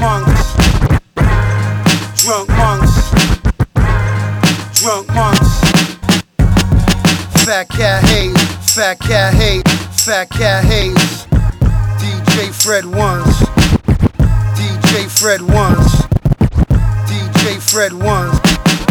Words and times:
monks, 0.00 0.54
drunk 2.22 2.48
monks, 2.50 3.10
drunk 4.80 5.08
monks. 5.14 5.60
Fat 7.44 7.68
cat 7.68 8.02
Hayze, 8.04 8.36
fat 8.74 8.98
cat 9.00 9.34
Hayze, 9.34 9.62
fat 10.04 10.28
cat 10.30 10.64
Hayze. 10.64 11.26
DJ 11.98 12.52
Fred 12.52 12.84
ones, 12.84 13.36
DJ 14.56 15.08
Fred 15.08 15.42
ones, 15.42 15.92
DJ 17.08 17.60
Fred 17.60 17.92
ones. 17.92 18.38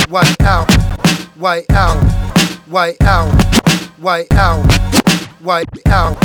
White 0.10 0.42
out, 0.42 0.72
white 1.36 1.70
out, 1.72 2.02
white 2.68 3.02
out, 3.02 3.32
white 3.98 4.32
out, 4.34 4.66
white 5.42 5.68
out, 5.88 6.16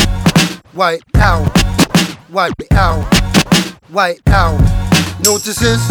white 0.73 1.03
out, 1.17 1.49
white 2.29 2.53
out, 2.73 3.20
white 3.93 4.21
out. 4.29 4.59
Is? 5.21 5.83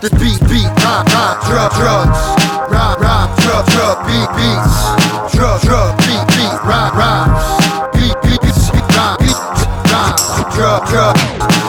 The 0.00 0.10
beat, 0.20 0.40
beat, 0.48 0.68
ah, 0.84 1.04
ah, 1.08 1.34
drug, 1.44 1.72
drugs, 1.76 2.20
rhyme, 2.68 3.00
rhyme, 3.00 3.30
drug, 3.40 3.64
drug, 3.72 3.96
beat, 4.04 4.28
beats, 4.36 4.76
drug, 5.32 5.60
drug, 5.62 5.96
beat, 6.04 6.24
beat, 6.36 6.56
rhyme, 6.64 6.92
rhymes, 6.92 7.44
beat, 7.96 8.16
beats, 8.24 8.68
rhyme, 8.92 9.16
beat, 9.20 9.40
rhymes, 9.88 10.24
drug, 10.52 10.84
drug. 10.88 11.16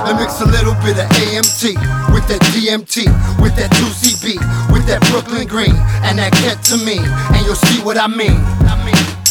And 0.08 0.20
mix 0.20 0.42
a 0.42 0.46
little 0.46 0.76
bit 0.84 1.00
of 1.00 1.08
AMT 1.24 1.76
with 2.12 2.28
that 2.28 2.42
DMT, 2.52 3.08
with 3.42 3.56
that 3.56 3.72
2CB, 3.72 4.40
with 4.72 4.86
that 4.88 5.02
Brooklyn 5.12 5.48
Green, 5.48 5.76
and 6.04 6.20
that 6.20 6.36
me, 6.84 7.00
and 7.00 7.46
you'll 7.46 7.56
see 7.56 7.82
what 7.84 7.98
I 7.98 8.08
mean. 8.08 8.38
I 8.68 8.76
mean. 8.86 9.25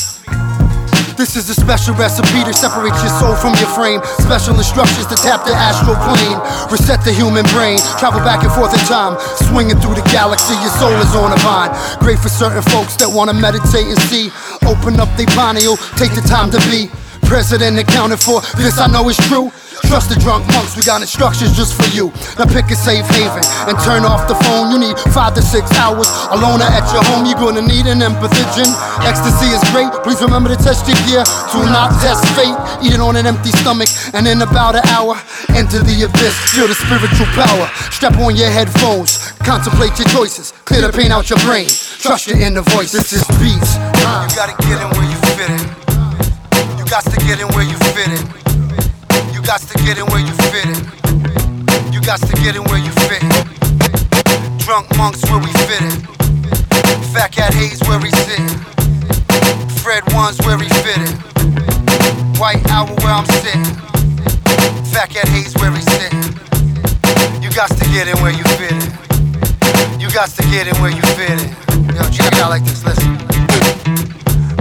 This 1.24 1.36
is 1.36 1.48
a 1.48 1.58
special 1.58 1.94
recipe 1.94 2.44
to 2.44 2.52
separate 2.52 2.92
your 3.00 3.08
soul 3.16 3.34
from 3.34 3.56
your 3.56 3.72
frame. 3.72 4.04
Special 4.20 4.54
instructions 4.58 5.06
to 5.06 5.16
tap 5.16 5.46
the 5.46 5.56
astral 5.56 5.96
plane. 6.04 6.36
Reset 6.70 7.02
the 7.02 7.14
human 7.16 7.46
brain. 7.48 7.78
Travel 7.96 8.20
back 8.20 8.44
and 8.44 8.52
forth 8.52 8.74
in 8.74 8.84
time. 8.84 9.16
Swinging 9.48 9.80
through 9.80 9.94
the 9.94 10.04
galaxy, 10.12 10.52
your 10.60 10.68
soul 10.76 10.92
is 10.92 11.16
on 11.16 11.32
a 11.32 11.40
vine. 11.40 11.72
Great 11.98 12.18
for 12.18 12.28
certain 12.28 12.60
folks 12.68 12.96
that 12.96 13.08
wanna 13.08 13.32
meditate 13.32 13.88
and 13.88 13.98
see. 14.12 14.28
Open 14.68 15.00
up 15.00 15.08
they 15.16 15.24
pineal, 15.24 15.78
take 15.96 16.12
the 16.12 16.20
time 16.28 16.50
to 16.50 16.60
be. 16.68 16.92
President 17.26 17.78
accounted 17.78 18.20
for, 18.20 18.40
this 18.56 18.78
I 18.78 18.86
know 18.86 19.08
is 19.08 19.16
true. 19.28 19.50
Trust 19.90 20.08
the 20.08 20.16
drunk 20.16 20.46
monks, 20.54 20.76
we 20.76 20.82
got 20.82 21.02
instructions 21.02 21.52
just 21.52 21.76
for 21.76 21.84
you. 21.92 22.08
Now 22.38 22.48
pick 22.48 22.70
a 22.72 22.76
safe 22.78 23.04
haven 23.10 23.42
and 23.68 23.76
turn 23.84 24.06
off 24.06 24.24
the 24.30 24.38
phone. 24.46 24.70
You 24.70 24.78
need 24.78 24.96
five 25.12 25.34
to 25.34 25.42
six 25.42 25.68
hours 25.76 26.08
alone 26.32 26.62
at 26.62 26.86
your 26.94 27.04
home. 27.12 27.26
You're 27.26 27.36
gonna 27.36 27.60
need 27.60 27.84
an 27.84 28.00
empathogen. 28.00 28.70
Ecstasy 29.04 29.52
is 29.52 29.60
great, 29.74 29.92
please 30.06 30.22
remember 30.22 30.48
to 30.48 30.56
test 30.56 30.88
your 30.88 30.96
gear. 31.04 31.24
Do 31.52 31.60
not 31.68 31.92
test 32.00 32.24
fate. 32.32 32.56
It 32.80 33.00
on 33.00 33.16
an 33.16 33.26
empty 33.26 33.50
stomach, 33.60 33.90
and 34.14 34.26
in 34.26 34.40
about 34.40 34.76
an 34.76 34.86
hour, 34.94 35.18
enter 35.52 35.82
the 35.82 36.06
abyss. 36.06 36.34
Feel 36.54 36.68
the 36.68 36.74
spiritual 36.74 37.28
power. 37.34 37.68
Strap 37.90 38.16
on 38.18 38.36
your 38.36 38.48
headphones, 38.48 39.32
contemplate 39.44 39.98
your 39.98 40.08
choices. 40.08 40.54
Clear 40.64 40.86
the 40.86 40.92
pain 40.92 41.12
out 41.12 41.28
your 41.28 41.38
brain. 41.40 41.68
Trust 42.00 42.28
your 42.28 42.38
inner 42.40 42.62
voice. 42.72 42.92
This 42.92 43.12
is 43.12 43.26
beats. 43.36 43.76
You 43.76 44.32
gotta 44.32 44.56
get 44.64 44.80
in 44.80 44.88
where. 44.96 45.04
You 45.04 45.13
got 46.94 47.10
to 47.10 47.26
get 47.26 47.40
in 47.40 47.48
where 47.48 47.64
you 47.64 47.76
fit 47.90 48.06
in. 48.06 49.34
You 49.34 49.42
got 49.42 49.58
to 49.58 49.74
get 49.82 49.98
in 49.98 50.06
where 50.14 50.20
you 50.20 50.32
fit 50.46 50.62
in. 50.62 51.92
You 51.92 52.00
got 52.00 52.20
to 52.20 52.32
get 52.38 52.54
in 52.54 52.62
where 52.70 52.78
you 52.78 52.92
fit 53.10 53.20
in. 53.20 53.30
Drunk 54.58 54.86
monks 54.96 55.20
where 55.28 55.40
we 55.40 55.50
fit 55.66 55.82
in. 55.82 55.90
Fat 57.10 57.32
cat 57.32 57.52
Hayze 57.52 57.82
where 57.88 57.98
he 57.98 58.10
sitting. 58.22 58.46
Fred 59.82 60.04
ones 60.14 60.38
where 60.46 60.56
he 60.56 60.68
fit 60.86 60.98
in. 61.02 61.18
White 62.38 62.62
Owl 62.70 62.86
where 63.02 63.14
I'm 63.18 63.26
sitting. 63.42 63.64
Fat 64.94 65.10
cat 65.10 65.26
Hayze 65.34 65.58
where 65.58 65.72
he 65.72 65.82
sitting. 65.98 66.22
You 67.42 67.50
got 67.50 67.70
to 67.70 67.84
get 67.90 68.06
in 68.06 68.16
where 68.22 68.30
you 68.30 68.44
fit 68.54 68.70
in. 68.70 69.98
You 69.98 70.08
got 70.14 70.28
to 70.28 70.42
get 70.44 70.68
in 70.68 70.80
where 70.80 70.92
you 70.92 71.02
fit 71.18 71.42
in. 71.42 71.42
Yo, 71.96 72.08
check 72.14 72.30
it 72.30 72.38
out 72.38 72.50
like 72.50 72.62
this. 72.62 72.84
Listen. 72.84 73.03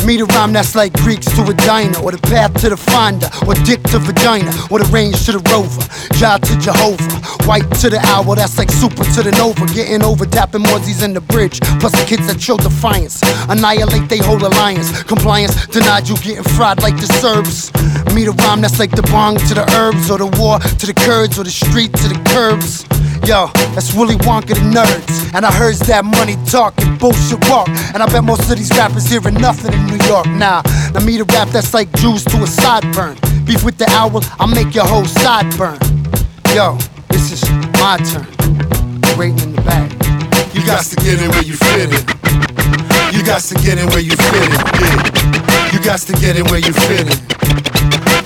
Meet 0.06 0.20
a 0.20 0.26
rhyme 0.26 0.52
that's 0.52 0.76
like 0.76 0.92
Greeks 0.94 1.28
to 1.36 1.44
a 1.44 1.54
diner, 1.54 1.98
or 2.00 2.12
the 2.12 2.18
path 2.18 2.54
to 2.62 2.70
the 2.70 2.76
finder, 2.76 3.30
or 3.48 3.54
dick 3.64 3.82
to 3.84 4.00
vagina, 4.00 4.52
or 4.70 4.80
the 4.80 4.90
range 4.92 5.26
to 5.26 5.32
the 5.32 5.40
rover, 5.48 5.80
Jah 6.20 6.38
to 6.40 6.58
Jehovah, 6.60 7.08
white 7.48 7.64
to 7.80 7.90
the 7.90 8.00
owl, 8.12 8.36
that's 8.36 8.58
like 8.58 8.70
super 8.70 9.06
to 9.16 9.24
the 9.24 9.32
Nova, 9.32 9.66
getting 9.74 10.04
over 10.04 10.26
tapping 10.26 10.64
Mozzies 10.64 11.04
in 11.04 11.14
the 11.14 11.22
bridge, 11.22 11.62
plus 11.80 11.94
the 11.94 12.06
kids 12.06 12.28
that 12.28 12.42
show 12.42 12.58
defiance, 12.58 13.24
annihilate 13.48 14.10
they 14.10 14.18
whole 14.18 14.44
alliance, 14.44 15.04
compliance 15.04 15.68
denied 15.68 16.10
you 16.10 16.18
getting 16.18 16.44
fried 16.44 16.84
like 16.84 16.98
the 16.98 17.08
Serbs. 17.24 17.72
Meet 18.14 18.28
a 18.28 18.32
rhyme 18.44 18.60
that's 18.60 18.80
like 18.80 18.92
the 18.92 19.04
bong 19.04 19.38
to 19.48 19.54
the 19.56 19.64
herbs, 19.72 20.12
or 20.12 20.18
the 20.18 20.28
war 20.36 20.60
to 20.60 20.86
the 20.86 20.94
Kurds, 20.94 21.40
or 21.40 21.46
the 21.46 21.50
street 21.50 21.94
to 22.04 22.08
the 22.12 22.20
curbs. 22.28 22.84
Yo, 23.24 23.48
that's 23.72 23.94
Willy 23.96 24.16
Wonka 24.28 24.52
the 24.52 24.68
nerds. 24.68 25.34
And 25.34 25.46
I 25.46 25.52
heard 25.52 25.76
that 25.88 26.04
money 26.04 26.36
talking 26.46 26.83
bullshit 27.04 27.44
walk. 27.52 27.68
And 27.92 28.00
I 28.00 28.08
bet 28.08 28.24
most 28.24 28.50
of 28.50 28.56
these 28.56 28.72
rappers 28.72 29.04
hearing 29.12 29.36
nothing 29.36 29.74
in 29.74 29.84
New 29.92 30.00
York. 30.08 30.26
Nah, 30.40 30.64
now 30.96 31.04
me 31.04 31.18
to 31.18 31.26
rap 31.36 31.50
that's 31.50 31.74
like 31.74 31.92
Jews 32.00 32.24
to 32.32 32.38
a 32.40 32.48
sideburn. 32.48 33.20
Beef 33.46 33.62
with 33.66 33.78
the 33.78 33.92
owl, 33.92 34.24
I'll 34.40 34.48
make 34.48 34.74
your 34.74 34.88
whole 34.88 35.04
side 35.04 35.52
burn. 35.58 35.78
Yo, 36.56 36.80
this 37.12 37.36
is 37.36 37.44
my 37.84 38.00
turn. 38.08 38.24
Waiting 39.20 39.36
in 39.44 39.52
the 39.52 39.62
back. 39.68 39.92
You 40.56 40.64
got 40.64 40.86
to 40.88 40.96
get 41.04 41.20
in 41.20 41.28
where 41.28 41.44
you 41.44 41.60
fit 41.60 41.92
in. 41.92 42.04
You 43.12 43.22
got 43.28 43.42
to 43.52 43.56
get 43.60 43.78
in 43.78 43.88
where 43.92 44.00
you 44.00 44.16
fit 44.16 44.48
in. 44.48 44.64
Yeah. 44.80 45.76
You 45.76 45.84
got 45.84 46.00
to 46.08 46.14
get 46.24 46.40
in 46.40 46.46
where 46.48 46.64
you 46.64 46.72
fit 46.72 47.04
in. 47.04 47.20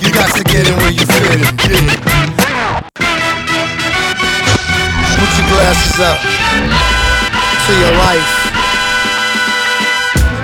You 0.05 0.13
got 0.13 0.29
to 0.37 0.43
get 0.53 0.69
in 0.69 0.77
where 0.77 0.93
you 0.93 1.05
fit 1.17 1.33
in. 1.33 1.49
Yeah. 1.65 2.85
Put 5.17 5.29
your 5.33 5.47
glasses 5.49 5.97
up 5.97 6.21
to 7.65 7.73
your 7.73 7.97
life. 7.97 8.56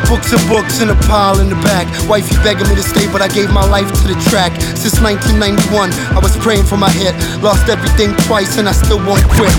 Books 0.10 0.32
and 0.32 0.44
books 0.50 0.82
in 0.82 0.90
a 0.90 0.98
pile 1.08 1.40
in 1.40 1.50
the 1.50 1.60
back. 1.64 1.88
Wifey 2.08 2.36
begging 2.44 2.68
me 2.70 2.76
to 2.76 2.84
stay, 2.84 3.08
but 3.12 3.22
I 3.22 3.28
gave 3.28 3.52
my 3.52 3.66
life 3.66 3.88
to 3.88 4.06
the 4.08 4.18
track. 4.30 4.54
Since 4.78 5.02
1991, 5.02 5.92
I 6.14 6.20
was 6.20 6.36
praying 6.38 6.66
for 6.66 6.78
my 6.78 6.92
hit. 6.92 7.16
Lost 7.42 7.70
everything 7.70 8.14
twice, 8.28 8.58
and 8.58 8.68
I 8.70 8.74
still 8.74 9.02
won't 9.02 9.24
quit. 9.36 9.54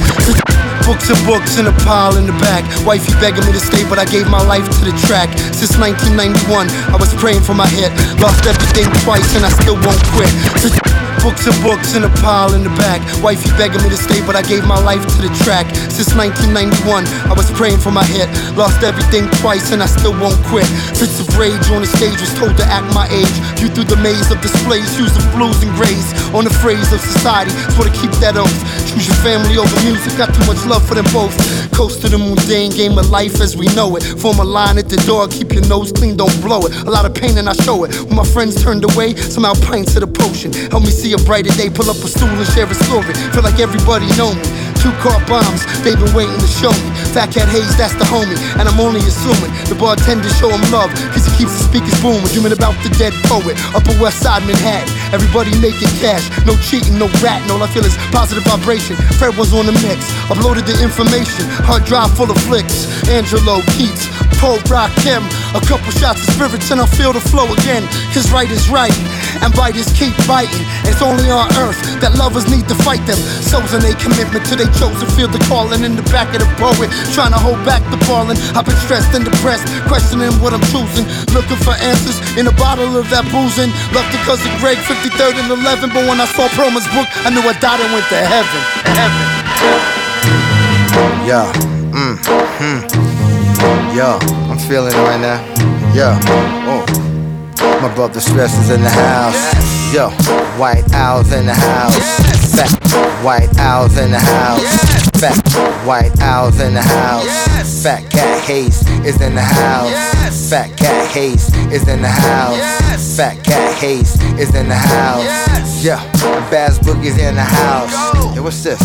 Books 0.87 1.09
and 1.09 1.21
books 1.27 1.59
in 1.59 1.66
a 1.66 1.75
pile 1.87 2.16
in 2.16 2.27
the 2.27 2.37
back. 2.44 2.62
Wifey 2.84 3.12
begging 3.21 3.44
me 3.47 3.53
to 3.53 3.60
stay, 3.60 3.88
but 3.88 3.99
I 3.99 4.05
gave 4.05 4.28
my 4.28 4.43
life 4.44 4.65
to 4.65 4.82
the 4.84 4.94
track. 5.09 5.32
Since 5.56 5.78
1991, 5.81 6.69
I 6.93 6.97
was 6.97 7.12
praying 7.15 7.43
for 7.43 7.55
my 7.55 7.66
hit. 7.66 7.91
Lost 8.21 8.44
everything 8.47 8.87
twice, 9.03 9.34
and 9.34 9.44
I 9.44 9.50
still 9.50 9.81
won't 9.81 10.03
quit. 10.12 11.03
Books 11.25 11.49
and 11.49 11.57
books 11.65 11.97
in 11.97 12.05
a 12.05 12.12
pile 12.21 12.53
in 12.53 12.61
the 12.61 12.75
back. 12.77 13.01
Wifey 13.25 13.49
begging 13.57 13.81
me 13.81 13.89
to 13.89 13.97
stay, 13.97 14.21
but 14.29 14.37
I 14.37 14.45
gave 14.45 14.69
my 14.69 14.77
life 14.77 15.01
to 15.01 15.19
the 15.25 15.33
track. 15.41 15.65
Since 15.89 16.12
1991, 16.12 17.09
I 17.25 17.33
was 17.33 17.49
praying 17.57 17.81
for 17.81 17.89
my 17.89 18.05
hit. 18.05 18.29
Lost 18.61 18.85
everything 18.85 19.33
twice, 19.41 19.73
and 19.73 19.81
I 19.81 19.89
still 19.89 20.12
won't 20.12 20.37
quit. 20.53 20.69
Fits 20.93 21.25
of 21.25 21.33
rage 21.41 21.65
on 21.73 21.81
the 21.81 21.89
stage 21.89 22.21
was 22.21 22.29
told 22.37 22.61
to 22.61 22.67
act 22.69 22.93
my 22.93 23.09
age. 23.09 23.33
You 23.57 23.73
through 23.73 23.89
the 23.89 23.97
maze 24.05 24.29
of 24.29 24.37
displays, 24.45 25.01
use 25.01 25.17
of 25.17 25.25
blues 25.33 25.57
and 25.65 25.73
grays. 25.81 26.12
On 26.37 26.45
the 26.45 26.53
phrase 26.61 26.93
of 26.93 27.01
society, 27.01 27.56
sort 27.73 27.89
of 27.89 27.97
keep 27.97 28.12
that 28.21 28.37
oath. 28.37 28.61
Choose 28.85 29.09
your 29.09 29.17
family 29.25 29.56
over 29.56 29.73
music, 29.81 30.12
got 30.21 30.29
too 30.29 30.45
much 30.45 30.61
love 30.69 30.85
for 30.85 30.93
them 30.93 31.09
both. 31.09 31.33
Coast 31.75 32.03
to 32.03 32.09
the 32.09 32.19
mundane 32.19 32.71
game 32.71 32.97
of 32.99 33.11
life 33.11 33.41
as 33.41 33.57
we 33.57 33.67
know 33.75 33.97
it. 33.97 34.05
Form 34.23 34.39
a 34.39 34.45
line 34.45 34.79
at 34.79 34.89
the 34.89 34.97
door, 35.11 35.27
keep 35.27 35.53
your 35.53 35.67
nose 35.67 35.91
clean, 35.91 36.17
don't 36.17 36.31
blow 36.41 36.62
it. 36.67 36.73
A 36.87 36.91
lot 36.91 37.05
of 37.05 37.15
pain 37.15 37.37
and 37.37 37.49
I 37.49 37.53
show 37.67 37.83
it. 37.83 37.91
When 38.07 38.15
my 38.15 38.25
friends 38.25 38.62
turned 38.62 38.85
away, 38.87 39.15
somehow 39.17 39.55
pints 39.67 39.97
of 39.97 40.07
the 40.07 40.07
potion. 40.07 40.53
Help 40.71 40.85
me 40.85 40.91
see 40.95 41.12
a 41.15 41.19
brighter 41.27 41.51
day, 41.59 41.69
pull 41.69 41.91
up 41.91 41.99
a 41.99 42.07
stool 42.07 42.31
and 42.31 42.47
share 42.55 42.71
a 42.71 42.75
story. 42.75 43.12
Feel 43.35 43.43
like 43.43 43.59
everybody 43.59 44.07
know 44.15 44.31
me. 44.31 44.47
Two 44.79 44.95
car 45.03 45.19
bombs, 45.27 45.67
they've 45.83 45.99
been 45.99 46.15
waiting 46.15 46.39
to 46.39 46.47
show 46.47 46.71
me. 46.71 46.94
Fat 47.14 47.30
Cat 47.30 47.47
Hayze, 47.47 47.78
that's 47.78 47.94
the 47.94 48.02
homie, 48.10 48.34
and 48.58 48.66
I'm 48.66 48.82
only 48.82 48.98
assuming 49.06 49.54
the 49.70 49.78
bartender 49.78 50.26
show 50.34 50.50
him 50.50 50.58
love, 50.75 50.91
cause 51.14 51.22
he 51.22 51.32
keeps 51.38 51.55
the 51.55 51.62
speakers 51.70 51.94
booming. 52.02 52.26
Dreaming 52.34 52.50
about 52.50 52.75
the 52.82 52.90
dead 52.99 53.14
poet, 53.31 53.55
Upper 53.70 53.94
West 54.02 54.19
Side 54.19 54.43
Manhattan. 54.50 54.90
Everybody 55.14 55.55
making 55.62 55.94
cash, 56.02 56.26
no 56.43 56.58
cheating, 56.58 56.99
no 56.99 57.06
ratting. 57.22 57.55
All 57.55 57.62
I 57.62 57.70
feel 57.70 57.87
is 57.87 57.94
positive 58.11 58.43
vibration. 58.43 58.99
Fred 59.14 59.38
was 59.38 59.55
on 59.55 59.70
the 59.70 59.76
mix, 59.87 60.11
uploaded 60.26 60.66
the 60.66 60.75
information. 60.82 61.46
Hard 61.62 61.87
drive 61.87 62.11
full 62.19 62.26
of 62.26 62.38
flicks. 62.50 62.90
Angelou 63.06 63.62
Keats, 63.78 64.10
Paul 64.43 64.58
Rock 64.67 64.90
Kim. 65.06 65.22
A 65.55 65.62
couple 65.62 65.94
shots 65.94 66.19
of 66.26 66.34
spirits 66.34 66.75
and 66.75 66.82
I 66.82 66.87
feel 66.99 67.14
the 67.14 67.22
flow 67.22 67.46
again. 67.62 67.87
Cause 68.10 68.26
right 68.34 68.50
is 68.50 68.67
right, 68.67 68.90
and 69.42 69.50
biters 69.54 69.90
keep 69.96 70.14
biting. 70.28 70.66
It's 70.86 71.02
only 71.02 71.31
on 71.31 71.48
earth 71.58 71.78
that 71.98 72.14
lovers 72.14 72.46
need 72.50 72.69
to 72.69 72.76
fight 72.86 73.02
them. 73.08 73.19
Souls 73.42 73.72
and 73.75 73.82
a 73.84 73.92
commitment 73.98 74.44
to 74.50 74.54
their 74.54 74.70
chosen 74.78 75.08
field 75.16 75.32
the 75.32 75.42
calling 75.48 75.82
in 75.82 75.96
the 75.96 76.06
back 76.12 76.31
of 76.36 76.44
the 76.44 76.50
poet. 76.60 76.90
Trying 77.16 77.32
to 77.32 77.40
hold 77.40 77.58
back 77.64 77.82
the 77.90 77.98
falling. 78.06 78.38
I've 78.54 78.66
been 78.66 78.78
stressed 78.84 79.14
and 79.16 79.25
depressed, 79.25 79.66
questioning 79.90 80.31
what 80.38 80.52
I'm 80.54 80.64
choosing. 80.70 81.06
Looking 81.34 81.58
for 81.64 81.75
answers 81.81 82.19
in 82.36 82.46
a 82.46 82.54
bottle 82.54 82.94
of 82.96 83.08
that 83.10 83.26
boozing. 83.32 83.70
Love 83.96 84.06
to 84.12 84.19
cousin 84.28 84.50
Greg, 84.60 84.78
53rd 84.84 85.40
and 85.42 85.50
11. 85.50 85.90
But 85.90 86.06
when 86.06 86.20
I 86.20 86.26
saw 86.34 86.46
Proma's 86.52 86.86
book, 86.94 87.08
I 87.25 87.31
knew 87.31 87.42
I 87.42 87.54
died 87.58 87.81
and 87.81 87.90
went 87.94 88.06
to 88.12 88.20
heaven. 88.20 88.60
Heaven. 88.94 89.26
Yeah, 91.26 91.50
mm, 91.90 92.16
hmm. 92.60 93.96
Yo, 93.96 94.19
I'm 94.50 94.58
feeling 94.58 94.92
it 94.92 95.04
right 95.06 95.20
now. 95.20 95.38
Yo, 95.94 96.19
oh. 96.66 97.13
My 97.84 97.94
brother 97.94 98.19
Stress 98.19 98.56
is 98.56 98.70
in 98.70 98.81
the 98.81 98.88
house. 98.88 99.36
Yo, 99.92 100.08
White 100.56 100.90
Owl's 100.94 101.31
in 101.34 101.44
the 101.44 101.52
house. 101.52 101.94
Fat 102.56 102.72
white 103.22 103.54
owls 103.58 103.98
in 103.98 104.10
the 104.10 104.19
house. 104.19 104.64
Fat 105.20 105.36
white 105.84 106.19
owls 106.22 106.60
in 106.60 106.72
the 106.72 106.81
house. 106.81 107.82
Fat 107.82 108.08
cat 108.10 108.42
Hayze 108.44 108.88
is 109.04 109.20
in 109.20 109.34
the 109.34 109.42
house. 109.42 110.48
Fat 110.48 110.75
cat 110.78 111.10
Hayze 111.10 111.52
is 111.70 111.86
in 111.86 112.00
the 112.00 112.08
house. 112.08 113.16
Fat 113.16 113.44
cat 113.44 113.76
Hayze 113.76 114.16
is 114.38 114.54
in 114.54 114.70
the 114.70 114.75
house. 114.75 115.84
Yeah, 115.84 116.00
Baz 116.50 116.78
Boogie's 116.78 117.19
in 117.19 117.34
the 117.34 117.42
house. 117.42 117.92
Hey, 118.32 118.40
what's 118.40 118.62
this? 118.62 118.81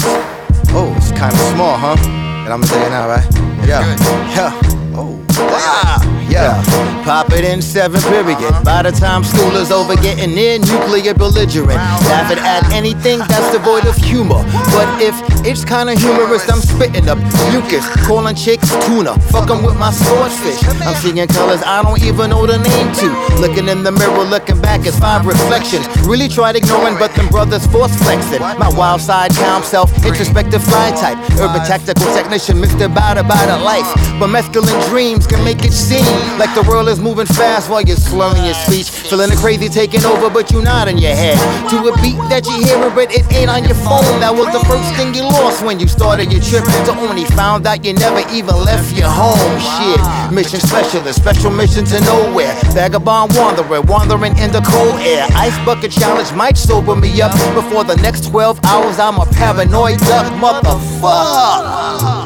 Oh, 0.75 0.93
it's 0.97 1.11
kinda 1.11 1.37
small, 1.53 1.77
huh? 1.77 1.95
And 2.03 2.51
I'm 2.51 2.59
gonna 2.59 2.67
say 2.67 2.85
it 2.85 2.89
now, 2.89 3.07
right? 3.07 3.25
Yeah, 3.65 3.95
yeah. 4.35 4.59
Oh, 4.93 5.25
wow. 5.37 6.19
Yeah, 6.27 6.61
pop 7.09 7.31
it 7.33 7.44
in 7.44 7.59
seven 7.59 8.00
period. 8.01 8.38
By 8.63 8.83
the 8.83 8.91
time 8.91 9.23
school 9.23 9.56
is 9.57 9.71
over, 9.71 9.95
getting 9.95 10.35
near 10.35 10.59
nuclear 10.59 11.15
belligerent. 11.15 11.81
Laughing 12.06 12.38
at 12.38 12.71
anything 12.71 13.17
that's 13.17 13.51
devoid 13.51 13.88
of 13.88 13.95
humor. 13.95 14.45
But 14.77 14.88
if 15.01 15.15
it's 15.44 15.65
kinda 15.65 15.95
humorous, 15.95 16.47
I'm 16.47 16.61
spitting 16.61 17.09
up 17.09 17.17
mucus. 17.50 17.83
Calling 18.06 18.35
chicks 18.35 18.69
tuna. 18.85 19.17
Fuck 19.33 19.50
'em 19.50 19.63
with 19.63 19.75
my 19.75 19.91
swordfish. 19.91 20.61
I'm 20.85 20.94
seeing 21.01 21.25
colors 21.27 21.63
I 21.65 21.81
don't 21.81 22.00
even 22.03 22.29
know 22.29 22.45
the 22.45 22.59
name 22.59 22.91
to. 23.01 23.07
Looking 23.41 23.67
in 23.69 23.81
the 23.81 23.91
mirror, 23.91 24.25
looking 24.35 24.61
back, 24.61 24.85
it's 24.85 25.00
five 25.00 25.25
reflections. 25.25 25.88
Really 26.06 26.27
tried 26.27 26.57
ignoring, 26.57 26.97
but 27.00 27.15
them 27.15 27.27
brothers 27.29 27.65
force 27.73 27.95
flexing. 28.03 28.44
My 28.59 28.69
wild 28.69 29.01
side, 29.01 29.35
calm 29.35 29.63
self, 29.63 29.89
introspective 30.06 30.61
fly 30.61 30.91
type. 30.91 31.17
Urban 31.41 31.63
tactical 31.65 32.06
technician, 32.13 32.61
Mr. 32.61 32.88
Bada 32.88 33.23
Bada 33.23 33.57
life. 33.63 33.89
But 34.19 34.27
masculine 34.27 34.79
dreams 34.89 35.25
can 35.25 35.44
make 35.44 35.65
it 35.65 35.73
seem 35.73 36.06
like 36.38 36.53
the 36.53 36.61
world 36.69 36.88
is 36.88 36.98
moving 36.99 37.25
fast 37.25 37.69
while 37.69 37.81
you're 37.81 37.97
slurring 37.97 38.43
your 38.45 38.53
speech. 38.53 38.89
Feeling 38.89 39.29
the 39.29 39.35
crazy 39.35 39.69
taking 39.69 40.03
over, 40.05 40.29
but 40.29 40.51
you're 40.51 40.63
not 40.63 40.87
in 40.87 40.97
your 40.97 41.15
head. 41.15 41.37
To 41.69 41.77
a 41.87 41.93
beat 42.01 42.19
that 42.29 42.45
you 42.45 42.63
hear, 42.63 42.89
but 42.91 43.11
it 43.11 43.25
ain't 43.33 43.49
on 43.49 43.63
your 43.63 43.75
phone. 43.75 44.19
That 44.19 44.33
was 44.35 44.47
the 44.51 44.63
first 44.67 44.93
thing 44.95 45.13
you 45.13 45.23
lost 45.23 45.63
when 45.63 45.79
you 45.79 45.87
started 45.87 46.31
your 46.31 46.41
trip. 46.41 46.63
To 46.85 46.93
only 46.99 47.25
found 47.25 47.65
out 47.65 47.83
you 47.85 47.93
never 47.93 48.21
even 48.31 48.55
left 48.55 48.95
your 48.95 49.09
home. 49.09 49.39
Shit. 49.59 49.99
Mission 50.31 50.59
specialist, 50.59 51.19
special 51.19 51.51
mission 51.51 51.85
to 51.85 51.99
nowhere. 52.01 52.53
Vagabond 52.75 53.35
wanderer, 53.35 53.81
wandering 53.81 54.37
in 54.37 54.51
the 54.51 54.61
cold 54.61 54.99
air. 55.01 55.27
Ice 55.35 55.57
bucket 55.65 55.91
challenge 55.91 56.31
might 56.33 56.57
sober 56.57 56.95
me 56.95 57.21
up. 57.21 57.31
Before 57.55 57.83
the 57.83 57.95
next 57.97 58.29
12 58.29 58.59
hours, 58.65 58.99
I'm 58.99 59.17
a 59.17 59.25
paranoid 59.25 59.99
duck, 59.99 60.27
motherfucker. 60.37 62.19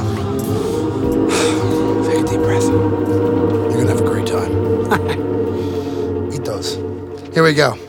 Here 7.33 7.41
we 7.41 7.55
go. 7.55 7.79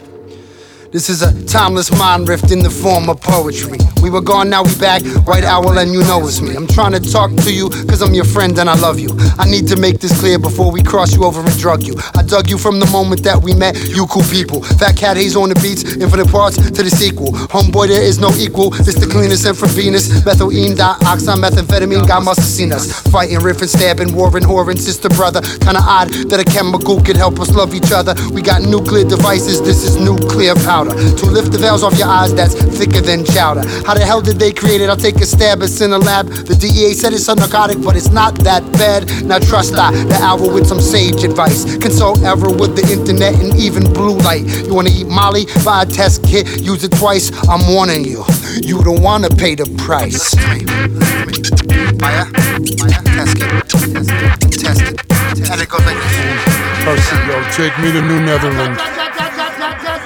This 0.90 1.10
is 1.10 1.20
a 1.20 1.44
timeless 1.44 1.90
mind 1.98 2.28
rift 2.28 2.50
in 2.50 2.60
the 2.60 2.70
form 2.70 3.10
of 3.10 3.20
poetry. 3.20 3.78
We 4.04 4.10
were 4.10 4.20
gone, 4.20 4.50
now 4.50 4.62
we're 4.62 4.78
back. 4.78 5.00
White 5.26 5.44
owl, 5.44 5.78
and 5.78 5.90
you 5.90 6.00
know 6.02 6.20
it's 6.28 6.42
me. 6.42 6.54
I'm 6.54 6.66
trying 6.66 6.92
to 6.92 7.00
talk 7.00 7.34
to 7.36 7.50
you, 7.50 7.70
cause 7.88 8.02
I'm 8.02 8.12
your 8.12 8.26
friend 8.26 8.52
and 8.58 8.68
I 8.68 8.78
love 8.78 9.00
you. 9.00 9.08
I 9.38 9.48
need 9.48 9.66
to 9.68 9.76
make 9.76 9.98
this 9.98 10.12
clear 10.20 10.38
before 10.38 10.70
we 10.70 10.82
cross 10.82 11.16
you 11.16 11.24
over 11.24 11.40
and 11.40 11.58
drug 11.58 11.84
you. 11.84 11.94
I 12.14 12.22
dug 12.22 12.50
you 12.50 12.58
from 12.58 12.80
the 12.80 12.86
moment 12.92 13.22
that 13.24 13.42
we 13.42 13.54
met, 13.54 13.80
you 13.88 14.06
cool 14.08 14.22
people. 14.24 14.62
Fat 14.62 14.98
Cat 14.98 15.16
Hayze 15.16 15.40
on 15.40 15.48
the 15.48 15.54
beats, 15.54 15.96
infinite 15.96 16.28
parts 16.28 16.56
to 16.58 16.82
the 16.82 16.90
sequel. 16.90 17.32
Homeboy, 17.48 17.88
there 17.88 18.02
is 18.02 18.18
no 18.18 18.28
equal. 18.36 18.68
This 18.68 18.94
the 18.94 19.06
cleanest 19.06 19.46
intravenous. 19.46 20.20
Methylene, 20.20 20.76
dioxin, 20.76 21.40
methamphetamine, 21.40 22.06
God 22.06 22.24
must 22.26 22.40
have 22.40 22.48
seen 22.48 22.72
us. 22.72 23.00
Fighting, 23.08 23.38
riffing, 23.38 23.72
stabbing, 23.72 24.14
warring, 24.14 24.44
whoring, 24.44 24.78
sister, 24.78 25.08
brother. 25.08 25.40
Kinda 25.64 25.80
odd 25.80 26.12
that 26.28 26.40
a 26.40 26.44
chemical 26.44 27.00
could 27.00 27.16
help 27.16 27.40
us 27.40 27.48
love 27.56 27.74
each 27.74 27.90
other. 27.90 28.14
We 28.34 28.42
got 28.42 28.60
nuclear 28.60 29.08
devices, 29.08 29.62
this 29.62 29.82
is 29.82 29.96
nuclear 29.96 30.54
powder. 30.56 30.92
To 30.92 31.24
lift 31.24 31.52
the 31.52 31.58
veils 31.58 31.82
off 31.82 31.96
your 31.98 32.08
eyes, 32.08 32.34
that's 32.34 32.52
thicker 32.52 33.00
than 33.00 33.24
chowder. 33.24 33.64
How 33.86 33.93
the 33.94 34.04
hell 34.04 34.20
did 34.20 34.38
they 34.38 34.52
create 34.52 34.80
it? 34.80 34.88
I'll 34.88 34.96
take 34.96 35.16
a 35.16 35.26
stab, 35.26 35.62
it's 35.62 35.80
in 35.80 35.92
a 35.92 35.98
lab. 35.98 36.26
The 36.26 36.54
DEA 36.54 36.94
said 36.94 37.12
it's 37.12 37.28
a 37.28 37.34
narcotic, 37.34 37.82
but 37.82 37.96
it's 37.96 38.10
not 38.10 38.34
that 38.40 38.62
bad. 38.72 39.08
Now 39.24 39.38
trust 39.38 39.74
I, 39.74 39.92
the 40.04 40.14
owl 40.22 40.52
with 40.52 40.66
some 40.66 40.80
sage 40.80 41.22
advice. 41.24 41.76
Consult 41.78 42.22
ever 42.22 42.50
with 42.50 42.76
the 42.76 42.86
internet 42.92 43.34
and 43.34 43.54
even 43.58 43.84
blue 43.92 44.16
light. 44.18 44.44
You 44.66 44.74
wanna 44.74 44.90
eat 44.90 45.06
Molly? 45.06 45.46
Buy 45.64 45.82
a 45.82 45.86
test 45.86 46.24
kit, 46.24 46.60
use 46.60 46.84
it 46.84 46.92
twice. 46.92 47.30
I'm 47.48 47.72
warning 47.72 48.04
you, 48.04 48.24
you 48.62 48.82
don't 48.82 49.02
wanna 49.02 49.30
pay 49.30 49.54
the 49.54 49.66
price. 49.78 50.34
Maya, 52.00 52.26
Maya, 52.80 53.00
test 53.14 53.36
kit, 53.38 53.68
test 53.68 54.00
it, 54.02 54.54
test 54.58 54.82
it. 54.82 55.50
And 55.50 55.60
it 55.60 55.68
goes 55.68 55.84
like 55.84 55.96
this. 55.96 56.64
Percy, 56.84 57.16
yo, 57.26 57.36
take 57.52 57.76
me 57.78 57.92
to 57.92 58.02
New 58.02 58.20
Netherlands. 58.20 58.80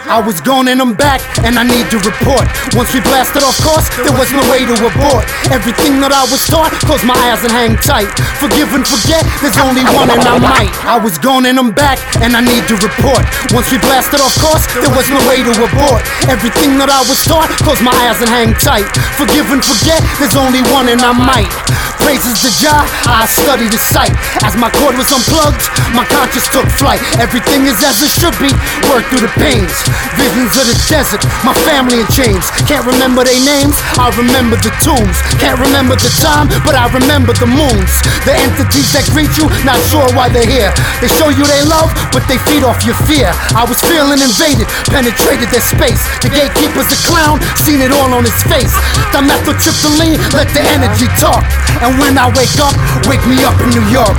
I 0.08 0.24
was 0.24 0.40
gone 0.40 0.72
and 0.72 0.80
I'm 0.80 0.96
back, 0.96 1.20
and 1.44 1.60
I 1.60 1.68
need 1.68 1.84
to 1.92 2.00
report. 2.00 2.48
Once 2.72 2.96
we 2.96 3.00
blasted 3.04 3.44
off 3.44 3.60
course, 3.60 3.84
there 4.00 4.16
was 4.16 4.32
no 4.32 4.40
way 4.48 4.64
to 4.64 4.72
abort. 4.72 5.28
Everything 5.52 6.00
that 6.00 6.16
I 6.16 6.24
was 6.32 6.40
taught, 6.48 6.72
close 6.88 7.04
my 7.04 7.12
eyes 7.28 7.44
and 7.44 7.52
hang 7.52 7.76
tight. 7.84 8.08
Forgive 8.40 8.72
and 8.72 8.88
forget, 8.88 9.20
there's 9.44 9.60
only 9.60 9.84
one 9.92 10.08
and 10.08 10.24
I 10.24 10.40
might. 10.40 10.72
I 10.88 10.96
was 10.96 11.20
gone 11.20 11.44
and 11.44 11.60
I'm 11.60 11.76
back, 11.76 12.00
and 12.24 12.32
I 12.32 12.40
need 12.40 12.64
to 12.72 12.80
report. 12.80 13.20
Once 13.52 13.68
we 13.68 13.76
blasted 13.84 14.24
off 14.24 14.32
course, 14.40 14.64
there 14.80 14.88
was 14.96 15.12
no 15.12 15.20
way 15.28 15.44
to 15.44 15.52
abort. 15.52 16.00
Everything 16.24 16.80
that 16.80 16.88
I 16.88 17.04
was 17.04 17.20
taught, 17.28 17.52
close 17.60 17.84
my 17.84 17.92
eyes 18.08 18.16
and 18.24 18.32
hang 18.32 18.56
tight. 18.56 18.88
Forgive 19.20 19.52
and 19.52 19.60
forget, 19.60 20.00
there's 20.16 20.40
only 20.40 20.64
one 20.72 20.88
and 20.88 21.04
I 21.04 21.12
might. 21.12 21.52
Praises 22.00 22.40
the 22.40 22.52
Jah, 22.56 22.88
I 23.04 23.28
study 23.28 23.68
the 23.68 23.76
sight. 23.76 24.16
As 24.40 24.56
my 24.56 24.72
cord 24.80 24.96
was 24.96 25.12
unplugged, 25.12 25.68
my 25.92 26.08
conscience 26.08 26.48
took 26.48 26.64
flight. 26.80 27.04
Everything 27.20 27.68
is 27.68 27.76
as 27.84 28.00
it 28.00 28.08
should 28.08 28.32
be, 28.40 28.48
work 28.88 29.04
through 29.12 29.28
the 29.28 29.34
pains. 29.36 29.76
Visions 30.18 30.54
of 30.58 30.66
the 30.66 30.76
desert, 30.90 31.22
my 31.46 31.54
family 31.66 32.02
in 32.02 32.08
chains. 32.10 32.50
Can't 32.66 32.84
remember 32.86 33.22
their 33.22 33.38
names, 33.44 33.78
I 33.98 34.10
remember 34.18 34.58
the 34.58 34.72
tombs. 34.82 35.18
Can't 35.38 35.58
remember 35.58 35.94
the 35.94 36.10
time, 36.18 36.50
but 36.66 36.74
I 36.74 36.90
remember 36.90 37.32
the 37.34 37.46
moons. 37.46 37.92
The 38.26 38.34
entities 38.34 38.90
that 38.94 39.06
greet 39.14 39.30
you, 39.38 39.46
not 39.62 39.78
sure 39.90 40.06
why 40.16 40.28
they're 40.28 40.48
here. 40.48 40.72
They 40.98 41.10
show 41.10 41.30
you 41.30 41.44
they 41.46 41.62
love, 41.66 41.90
but 42.10 42.26
they 42.26 42.38
feed 42.50 42.66
off 42.66 42.82
your 42.82 42.98
fear. 43.06 43.30
I 43.54 43.62
was 43.68 43.78
feeling 43.84 44.18
invaded, 44.18 44.66
penetrated 44.90 45.48
their 45.54 45.64
space. 45.64 46.02
The 46.24 46.30
gatekeeper's 46.30 46.90
a 46.90 46.98
clown, 47.06 47.38
seen 47.54 47.80
it 47.80 47.92
all 47.92 48.10
on 48.14 48.24
his 48.24 48.38
face. 48.48 48.74
Dimethyltryptamine, 49.14 50.18
let 50.34 50.48
the 50.56 50.62
energy 50.74 51.08
talk. 51.20 51.44
And 51.84 51.98
when 51.98 52.18
I 52.18 52.26
wake 52.34 52.56
up, 52.58 52.74
wake 53.06 53.24
me 53.26 53.44
up 53.44 53.58
in 53.62 53.70
New 53.70 53.86
York. 53.92 54.16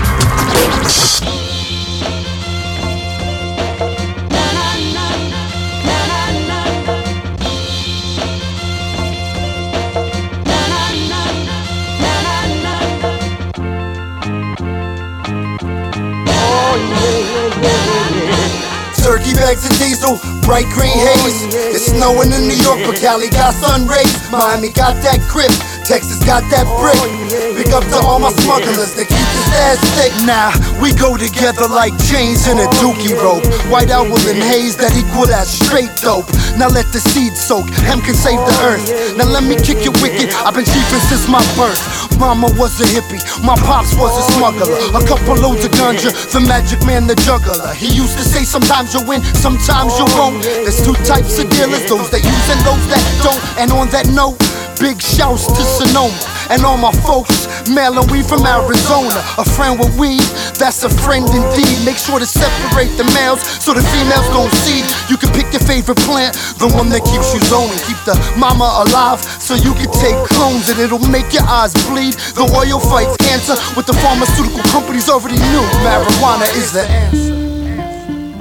Bags 19.49 19.65
of 19.65 19.73
diesel, 19.81 20.21
bright 20.45 20.69
green 20.77 20.93
oh, 20.93 21.09
haze. 21.25 21.41
It's 21.73 21.89
snowing 21.89 22.29
in 22.29 22.45
New 22.45 22.59
York, 22.61 22.85
but 22.85 23.01
Cali 23.01 23.33
got 23.33 23.57
sun 23.57 23.89
rays. 23.89 24.13
Miami 24.29 24.69
got 24.69 24.93
that 25.01 25.17
grip, 25.25 25.49
Texas 25.89 26.21
got 26.21 26.45
that 26.53 26.69
brick. 26.77 26.93
Oh, 27.01 27.57
Big 27.57 27.73
up 27.73 27.81
to 27.89 27.97
all 28.05 28.21
my 28.21 28.29
smugglers 28.45 28.93
that 28.93 29.09
keep 29.09 29.27
this 29.33 29.49
ass 29.57 29.81
thick. 29.97 30.13
Now 30.21 30.53
we 30.77 30.93
go 30.93 31.17
together 31.17 31.65
like 31.65 31.97
chains 32.05 32.45
in 32.45 32.61
a 32.61 32.69
oh, 32.69 32.77
dookie 32.77 33.17
rope. 33.17 33.41
White 33.73 33.89
owl 33.89 34.05
and 34.05 34.37
Hayze 34.37 34.77
that 34.77 34.93
equal 34.93 35.25
that 35.25 35.49
straight 35.49 35.89
dope. 35.97 36.29
Now 36.61 36.69
let 36.69 36.85
the 36.93 37.01
seed 37.01 37.33
soak, 37.33 37.65
hemp 37.89 38.05
can 38.05 38.13
save 38.13 38.37
the 38.37 38.53
oh, 38.61 38.69
earth. 38.69 38.85
Now 39.17 39.33
let 39.33 39.41
me 39.41 39.57
kick 39.57 39.81
it 39.81 39.89
wicked, 39.97 40.29
I've 40.45 40.53
been 40.53 40.69
chiefing 40.69 41.01
since 41.09 41.25
my 41.25 41.41
birth. 41.57 41.81
Mama 42.21 42.53
was 42.53 42.77
a 42.77 42.85
hippie, 42.85 43.17
my 43.41 43.57
pops 43.65 43.97
was 43.97 44.13
a 44.13 44.23
smuggler. 44.37 44.69
A 44.93 45.01
couple 45.09 45.41
loads 45.41 45.65
of 45.65 45.73
ganja, 45.73 46.13
the 46.29 46.39
magic 46.45 46.85
man, 46.85 47.09
the 47.09 47.17
juggler. 47.25 47.73
He 47.73 47.89
used 47.89 48.13
to 48.21 48.25
say 48.27 48.45
sometimes 48.45 48.93
you 48.93 49.01
win, 49.09 49.25
sometimes 49.41 49.97
you 49.97 50.05
won't. 50.13 50.45
There's 50.45 50.85
two 50.85 50.93
types 51.01 51.41
of 51.41 51.49
dealers, 51.49 51.81
those 51.89 52.13
that 52.13 52.21
use 52.21 52.47
and 52.53 52.61
those 52.61 52.85
that 52.93 53.01
don't. 53.25 53.41
And 53.57 53.73
on 53.73 53.89
that 53.89 54.05
note, 54.13 54.37
big 54.79 55.01
shouts 55.01 55.45
to 55.45 55.61
Sonoma 55.63 56.15
and 56.49 56.63
all 56.63 56.77
my 56.77 56.91
folks. 57.03 57.47
Mailing 57.69 58.07
weed 58.09 58.25
from 58.25 58.47
Arizona. 58.47 59.19
A 59.37 59.45
friend 59.45 59.77
with 59.77 59.93
weed, 59.99 60.23
that's 60.57 60.83
a 60.83 60.89
friend 60.89 61.27
indeed. 61.29 61.75
Make 61.85 61.99
sure 61.99 62.17
to 62.17 62.25
separate 62.25 62.89
the 62.97 63.05
males 63.13 63.43
so 63.61 63.73
the 63.75 63.83
females 63.93 64.27
don't 64.33 64.51
seed. 64.63 64.87
You 65.11 65.17
can 65.17 65.29
pick 65.35 65.51
your 65.53 65.61
favorite 65.67 65.99
plant, 66.07 66.33
the 66.57 66.71
one 66.73 66.89
that 66.89 67.03
keeps 67.05 67.35
you 67.35 67.41
zoning. 67.45 67.77
Keep 67.85 67.99
the 68.07 68.15
mama 68.39 68.87
alive 68.87 69.19
so 69.19 69.53
you 69.53 69.75
can 69.75 69.91
take 69.99 70.17
clones 70.31 70.69
and 70.69 70.79
it'll 70.79 71.03
make 71.11 71.31
your 71.33 71.45
eyes 71.45 71.75
bleed. 71.91 72.15
The 72.33 72.47
oil 72.55 72.79
fights 72.79 73.15
cancer, 73.17 73.59
what 73.75 73.85
the 73.85 73.93
pharmaceutical 73.93 74.63
companies 74.71 75.09
already 75.09 75.37
knew. 75.37 75.65
Marijuana 75.83 76.47
is 76.55 76.71
the 76.71 76.83
answer. 76.87 77.35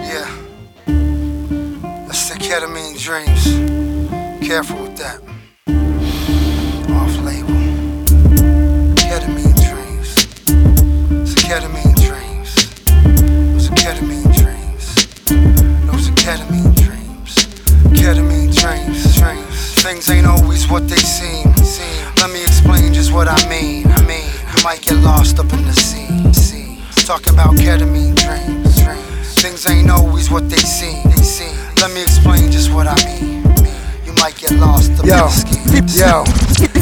Yeah. 0.01 0.31
That's 2.07 2.31
the 2.31 2.39
ketamine 2.39 2.97
dreams. 2.97 3.45
Careful 4.47 4.83
with 4.83 4.97
that. 4.97 5.28
Ketamine 11.49 11.97
dreams. 11.97 12.55
Those 13.55 13.71
are 13.71 13.75
ketamine 13.75 14.29
dreams. 14.37 14.85
Those 15.89 16.11
are 16.11 16.19
ketamine 16.21 16.77
dreams. 16.77 17.33
Ketamine 17.97 18.53
dreams. 18.55 19.17
Dreams. 19.17 19.83
Things 19.83 20.11
ain't 20.11 20.27
always 20.27 20.69
what 20.69 20.87
they 20.89 20.97
seem. 20.97 21.47
Let 22.21 22.31
me 22.35 22.43
explain 22.43 22.93
just 22.93 23.15
what 23.15 23.29
I 23.29 23.49
mean. 23.49 23.87
I 23.87 24.03
mean, 24.03 24.29
you 24.57 24.63
might 24.63 24.83
get 24.83 24.97
lost 24.97 25.39
up 25.39 25.51
in 25.55 25.65
the 25.65 25.73
scene. 25.73 26.35
scene. 26.35 26.83
Talking 27.07 27.33
about 27.33 27.55
ketamine 27.55 28.15
dreams. 28.15 28.77
dreams. 28.85 29.35
Things 29.41 29.67
ain't 29.71 29.91
always 29.91 30.31
what 30.31 30.51
they 30.51 30.59
seem. 30.59 31.03
They 31.05 31.23
seem. 31.23 31.57
Let 31.77 31.93
me 31.93 32.03
explain 32.03 32.53
just 32.53 32.71
what 32.75 32.87
I 32.87 32.97
mean. 33.07 33.58
You 34.19 34.25
might 34.25 34.37
get 34.37 34.51
lost 34.51 34.91
up 34.99 35.07
Yo, 35.07 35.31
yo. 35.95 36.25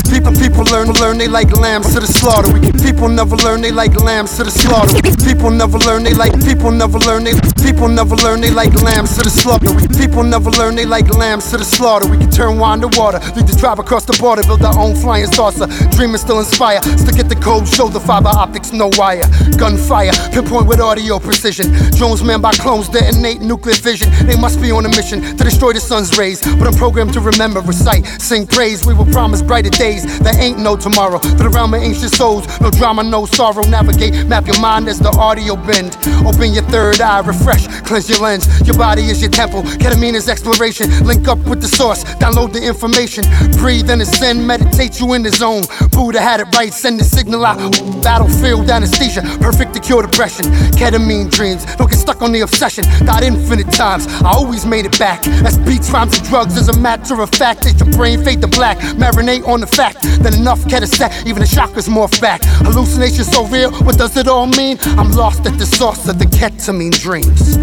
People, 0.09 0.33
people 0.33 0.65
learn, 0.73 0.89
learn 1.03 1.19
they 1.19 1.29
like 1.29 1.51
lambs 1.53 1.93
to 1.93 2.01
the 2.01 2.07
slaughter. 2.07 2.51
We, 2.53 2.73
people 2.81 3.09
never 3.09 3.37
learn 3.37 3.61
they 3.61 3.73
like 3.73 3.95
lambs 4.01 4.37
to 4.39 4.45
the 4.45 4.51
slaughter. 4.51 4.97
People 5.27 5.51
never 5.51 5.77
learn 5.79 6.05
they 6.05 6.15
like, 6.15 6.33
people 6.47 6.71
never 6.71 6.99
learn 7.01 7.25
they, 7.25 7.35
people 7.61 7.89
never 7.89 8.17
learn 8.17 8.41
they 8.41 8.51
like 8.51 8.73
lambs 8.81 9.19
to 9.19 9.25
the 9.25 9.31
slaughter. 9.31 9.69
We, 9.75 9.85
people 9.99 10.23
never 10.23 10.49
learn 10.51 10.77
they 10.77 10.87
like 10.87 11.11
lambs 11.13 11.51
to 11.51 11.59
the 11.59 11.65
slaughter. 11.65 12.09
We 12.09 12.17
can 12.17 12.31
turn 12.31 12.59
wine 12.59 12.81
to 12.81 12.89
water, 12.97 13.19
lead 13.37 13.47
the 13.47 13.57
drive 13.59 13.79
across 13.79 14.07
the 14.07 14.17
border, 14.17 14.43
build 14.45 14.63
our 14.63 14.79
own 14.79 14.95
flying 14.95 15.27
saucer. 15.27 15.67
Dreaming 15.97 16.17
still 16.17 16.39
inspire, 16.39 16.81
stick 16.97 17.19
at 17.19 17.29
the 17.29 17.37
code, 17.37 17.69
show 17.69 17.89
the 17.89 18.01
fiber 18.01 18.31
optics, 18.33 18.73
no 18.73 18.89
wire. 18.97 19.29
Gunfire, 19.59 20.13
pinpoint 20.33 20.67
with 20.67 20.81
audio 20.81 21.19
precision. 21.19 21.73
Drones 21.99 22.23
manned 22.23 22.43
by 22.43 22.53
clones, 22.53 22.89
detonate 22.89 23.43
nuclear 23.43 23.75
fission. 23.77 24.09
They 24.25 24.37
must 24.41 24.63
be 24.63 24.71
on 24.71 24.87
a 24.87 24.91
mission 24.91 25.21
to 25.37 25.45
destroy 25.45 25.73
the 25.75 25.81
sun's 25.81 26.17
rays. 26.17 26.41
But 26.57 26.69
I'm 26.69 26.75
programmed 26.75 27.13
to 27.15 27.21
remember, 27.27 27.61
recite, 27.61 28.07
sing 28.23 28.47
praise. 28.47 28.87
We 28.87 28.95
were 28.95 29.05
promised 29.07 29.47
brighter 29.47 29.71
days. 29.71 30.19
There 30.21 30.39
ain't 30.41 30.59
no 30.59 30.77
tomorrow. 30.77 31.19
To 31.19 31.43
the 31.43 31.51
realm 31.51 31.75
of 31.75 31.83
ancient 31.83 32.13
souls, 32.13 32.47
no 32.61 32.71
drama, 32.71 33.03
no 33.03 33.27
sorrow. 33.27 33.65
Navigate, 33.65 34.27
map 34.27 34.47
your 34.47 34.61
mind 34.61 34.89
as 34.89 34.99
the 34.99 35.11
audio 35.19 35.57
bend. 35.57 35.97
Open 36.25 36.55
your 36.55 36.65
third 36.65 37.01
eye, 37.01 37.21
refresh, 37.21 37.67
cleanse 37.83 38.09
your 38.09 38.21
lens. 38.21 38.47
Your 38.67 38.79
body 38.79 39.03
is 39.03 39.21
your 39.21 39.31
temple. 39.31 39.63
Ketamine 39.63 40.15
is 40.15 40.29
exploration. 40.29 40.89
Link 41.05 41.29
up 41.29 41.39
with 41.51 41.61
the 41.61 41.69
source, 41.69 42.05
download 42.23 42.53
the 42.53 42.63
information. 42.65 43.25
Breathe 43.59 43.91
and 43.91 44.01
ascend, 44.01 44.47
meditate 44.47 45.01
you 45.01 45.15
in 45.15 45.23
the 45.23 45.31
zone. 45.31 45.63
Buddha 45.91 46.21
had 46.21 46.41
it 46.41 46.49
right, 46.57 46.73
send 46.73 47.01
the 47.01 47.05
signal 47.05 47.45
out. 47.45 47.59
Battlefield 48.03 48.71
anesthesia, 48.71 49.23
perfect 49.41 49.75
to 49.75 49.81
cure 49.81 50.03
depression. 50.03 50.47
Ketamine 50.79 51.31
dreams, 51.31 51.65
don't 51.77 51.91
get 51.91 51.99
stuck 51.99 52.23
on 52.23 52.33
the 52.33 52.41
obsession. 52.41 52.85
Died 53.05 53.25
infinite 53.25 53.71
times, 53.73 54.07
I 54.23 54.31
always 54.31 54.65
made 54.65 54.87
it 54.87 54.99
back. 54.99 55.23
That's 55.43 55.59
beats, 55.59 55.91
rhymes, 55.91 56.19
and 56.19 56.29
drugs. 56.29 56.57
As 56.57 56.69
a 56.69 56.79
matter 56.79 57.16
of 57.21 57.31
fact, 57.31 57.65
make 57.65 57.79
your 57.79 57.91
brain 57.93 58.23
fade 58.25 58.41
to 58.41 58.49
black. 58.49 58.79
Marinate 58.97 59.47
on 59.47 59.61
the 59.61 59.67
fact 59.67 60.03
that 60.23 60.35
enough 60.35 60.61
ketamine, 60.65 61.27
even 61.27 61.41
the 61.41 61.49
chakras 61.49 61.89
more 61.89 62.09
fact. 62.09 62.45
Hallucination 62.65 63.25
so 63.25 63.47
real, 63.47 63.71
what 63.85 63.97
does 63.99 64.17
it 64.17 64.29
all 64.29 64.47
mean? 64.47 64.79
I'm 64.99 65.11
lost 65.13 65.47
at 65.47 65.59
the 65.59 65.67
source 65.67 66.09
of 66.09 66.19
the 66.19 66.25
ketamine 66.27 66.99
dreams. 67.01 67.57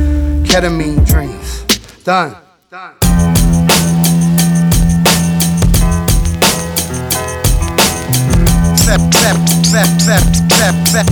Ketamine 0.47 1.05
dreams. 1.05 1.63
Done. 2.03 2.35
Fat, 8.83 8.99
fat, 9.13 9.37
fat, 9.71 9.89
fat, 10.01 10.23
fat, 10.53 10.75
fat, 10.91 11.07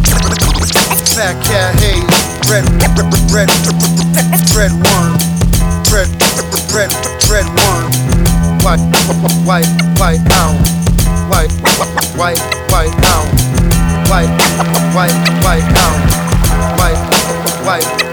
fat 1.16 1.36
cat 1.46 1.76
Hayze. 1.80 2.32
Red, 2.50 2.66
red, 3.32 3.50
red, 3.50 3.50
red 4.56 4.72
one. 4.72 5.14
Red, 5.92 6.10
red, 6.74 6.92
red 7.30 7.46
one. 7.48 8.21
White, 8.72 8.80
white, 9.44 9.68
white 10.00 10.32
out. 10.32 10.56
White, 11.30 11.52
white, 12.16 12.40
white 12.72 12.96
out. 13.04 13.28
White, 14.08 14.32
white, 14.96 15.12
white. 15.44 15.62
White, 16.78 16.96
white, 17.66 17.92
white 17.92 18.11